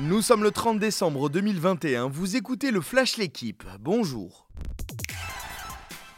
Nous 0.00 0.22
sommes 0.22 0.44
le 0.44 0.52
30 0.52 0.78
décembre 0.78 1.28
2021, 1.28 2.06
vous 2.06 2.36
écoutez 2.36 2.70
le 2.70 2.80
Flash 2.80 3.16
L'équipe, 3.16 3.64
bonjour. 3.80 4.46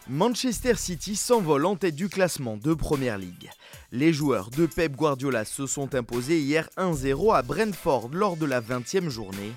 Manchester 0.07 0.75
City 0.75 1.17
s'envole 1.17 1.65
en 1.65 1.77
tête 1.77 1.95
du 1.95 2.11
classement 2.11 2.59
de 2.59 2.75
Première 2.75 3.17
League. 3.17 3.49
Les 3.91 4.13
joueurs 4.13 4.51
de 4.51 4.67
Pep 4.67 4.95
Guardiola 4.95 5.47
se 5.47 5.67
sont 5.67 5.95
imposés 5.95 6.41
hier 6.41 6.69
1-0 6.77 7.35
à 7.35 7.41
Brentford 7.41 8.11
lors 8.13 8.37
de 8.37 8.45
la 8.45 8.61
20e 8.61 9.09
journée. 9.09 9.53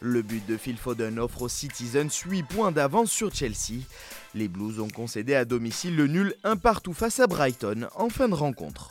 Le 0.00 0.22
but 0.22 0.44
de 0.46 0.56
Phil 0.56 0.76
Foden 0.76 1.20
offre 1.20 1.42
aux 1.42 1.48
Citizens 1.48 2.10
8 2.26 2.42
points 2.42 2.72
d'avance 2.72 3.12
sur 3.12 3.32
Chelsea. 3.32 3.84
Les 4.34 4.48
Blues 4.48 4.80
ont 4.80 4.90
concédé 4.90 5.36
à 5.36 5.44
domicile 5.44 5.94
le 5.94 6.08
nul 6.08 6.34
un 6.42 6.56
partout 6.56 6.94
face 6.94 7.20
à 7.20 7.28
Brighton 7.28 7.86
en 7.94 8.08
fin 8.08 8.28
de 8.28 8.34
rencontre. 8.34 8.88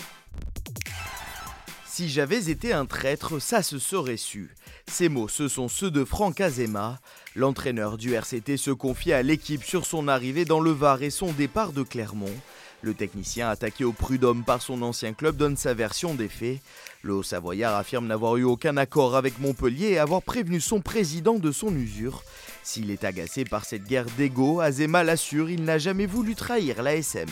Si 1.98 2.10
j'avais 2.10 2.52
été 2.52 2.74
un 2.74 2.86
traître, 2.86 3.42
ça 3.42 3.64
se 3.64 3.80
serait 3.80 4.18
su. 4.18 4.54
Ces 4.86 5.10
mots, 5.10 5.28
ce 5.28 5.48
sont 5.48 5.68
ceux 5.68 5.90
de 5.90 6.06
Franck 6.06 6.42
Azema. 6.42 7.00
L'entraîneur 7.36 7.98
du 7.98 8.14
RCT 8.14 8.58
se 8.58 8.70
confie 8.70 9.14
à 9.14 9.24
l'équipe 9.24 9.64
sur 9.64 9.84
son 9.84 10.08
arrivée 10.08 10.46
dans 10.46 10.60
le 10.60 10.70
Var 10.70 11.02
et 11.02 11.10
son 11.10 11.32
départ 11.32 11.72
de 11.72 11.82
Clermont. 11.82 12.36
Le 12.84 12.94
technicien 12.94 13.50
attaqué 13.50 13.84
au 13.84 13.94
prud'homme 13.94 14.44
par 14.44 14.62
son 14.62 14.84
ancien 14.84 15.14
club 15.14 15.38
donne 15.38 15.58
sa 15.58 15.74
version 15.74 16.14
des 16.14 16.30
faits. 16.30 16.60
Le 17.02 17.16
Haut-Savoyard 17.16 17.76
affirme 17.76 18.06
n'avoir 18.06 18.38
eu 18.38 18.44
aucun 18.44 18.78
accord 18.78 19.16
avec 19.16 19.40
Montpellier 19.40 19.94
et 19.94 19.98
avoir 19.98 20.22
prévenu 20.22 20.62
son 20.62 20.82
président 20.82 21.40
de 21.40 21.52
son 21.52 21.76
usure. 21.76 22.22
S'il 22.62 22.92
est 22.92 23.06
agacé 23.06 23.44
par 23.44 23.66
cette 23.66 23.88
guerre 23.88 24.06
d'ego, 24.20 24.60
Azema 24.60 25.04
l'assure, 25.04 25.50
il 25.50 25.64
n'a 25.64 25.80
jamais 25.80 26.06
voulu 26.06 26.36
trahir 26.36 26.84
l'ASM. 26.84 27.30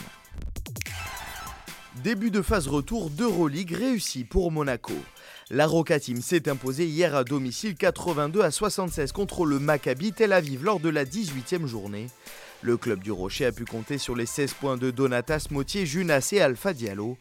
Début 2.04 2.30
de 2.30 2.42
phase 2.42 2.68
retour 2.68 3.10
d'Euroleague 3.10 3.72
réussi 3.72 4.26
pour 4.26 4.52
Monaco. 4.52 4.94
La 5.50 5.66
Roca 5.66 6.00
Team 6.00 6.22
s'est 6.22 6.50
imposée 6.50 6.86
hier 6.86 7.16
à 7.16 7.24
domicile 7.24 7.76
82 7.76 8.42
à 8.42 8.52
76 8.52 9.12
contre 9.12 9.46
le 9.46 9.60
Maccabi 9.60 10.12
Tel 10.12 10.34
Aviv 10.34 10.64
lors 10.64 10.80
de 10.80 10.90
la 10.90 11.06
18e 11.06 11.66
journée. 11.66 12.08
Le 12.62 12.78
club 12.78 13.02
du 13.02 13.12
Rocher 13.12 13.46
a 13.46 13.52
pu 13.52 13.64
compter 13.64 13.98
sur 13.98 14.16
les 14.16 14.26
16 14.26 14.54
points 14.56 14.78
de 14.78 14.92
Donatas 14.92 15.48
Motier, 15.52 15.86
Junas 15.86 16.30
et 16.34 16.42
Alpha 16.42 16.74
Diallo. 16.74 17.18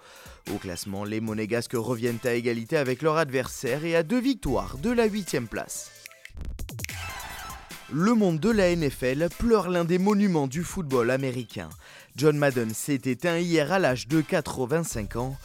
Au 0.53 0.59
classement, 0.59 1.05
les 1.05 1.21
Monégasques 1.21 1.75
reviennent 1.75 2.19
à 2.25 2.35
égalité 2.35 2.77
avec 2.77 3.01
leur 3.03 3.17
adversaire 3.17 3.85
et 3.85 3.95
à 3.95 4.03
deux 4.03 4.21
victoires 4.21 4.77
de 4.79 4.91
la 4.91 5.09
8e 5.09 5.47
place. 5.47 6.04
Le 7.93 8.15
monde 8.15 8.41
de 8.41 8.49
la 8.49 8.75
NFL 8.75 9.29
pleure 9.39 9.69
l'un 9.69 9.85
des 9.85 9.99
monuments 9.99 10.47
du 10.47 10.65
football 10.65 11.11
américain. 11.11 11.69
John 12.17 12.39
Madden 12.39 12.73
s'est 12.73 13.03
éteint 13.05 13.39
hier 13.39 13.73
à 13.73 13.79
l'âge 13.79 14.09
de 14.09 14.23
85 14.23 15.17
ans. 15.17 15.37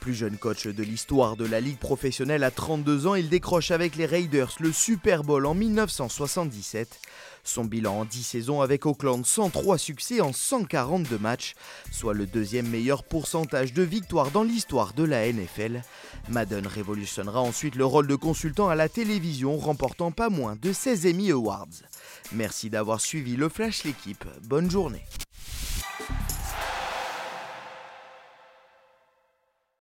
Plus 0.00 0.14
jeune 0.14 0.38
coach 0.38 0.66
de 0.66 0.82
l'histoire 0.82 1.36
de 1.36 1.44
la 1.44 1.60
Ligue 1.60 1.78
professionnelle 1.78 2.44
à 2.44 2.50
32 2.50 3.06
ans, 3.06 3.14
il 3.14 3.28
décroche 3.28 3.70
avec 3.70 3.96
les 3.96 4.06
Raiders 4.06 4.54
le 4.60 4.72
Super 4.72 5.24
Bowl 5.24 5.44
en 5.44 5.54
1977. 5.54 7.00
Son 7.42 7.64
bilan 7.64 8.00
en 8.00 8.04
10 8.04 8.22
saisons 8.22 8.60
avec 8.60 8.86
Oakland 8.86 9.24
103 9.24 9.78
succès 9.78 10.20
en 10.20 10.32
142 10.32 11.18
matchs, 11.18 11.54
soit 11.90 12.14
le 12.14 12.26
deuxième 12.26 12.68
meilleur 12.68 13.02
pourcentage 13.02 13.72
de 13.72 13.82
victoires 13.82 14.30
dans 14.30 14.42
l'histoire 14.42 14.92
de 14.92 15.04
la 15.04 15.32
NFL. 15.32 15.82
Madden 16.28 16.66
révolutionnera 16.66 17.40
ensuite 17.40 17.74
le 17.74 17.84
rôle 17.84 18.06
de 18.06 18.16
consultant 18.16 18.68
à 18.68 18.74
la 18.74 18.88
télévision, 18.88 19.56
remportant 19.56 20.12
pas 20.12 20.28
moins 20.28 20.56
de 20.56 20.72
16 20.72 21.06
Emmy 21.06 21.30
Awards. 21.32 21.66
Merci 22.32 22.70
d'avoir 22.70 23.00
suivi 23.00 23.36
le 23.36 23.48
Flash 23.48 23.84
l'équipe. 23.84 24.24
Bonne 24.44 24.70
journée. 24.70 25.04